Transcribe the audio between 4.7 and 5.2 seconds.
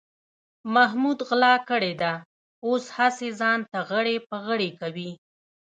کوي.